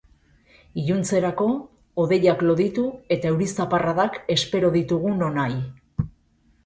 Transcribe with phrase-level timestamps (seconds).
[0.83, 1.49] Iluntzerako,
[2.03, 5.61] hodeiak loditu eta euri zaparradak espero ditugu nonahi.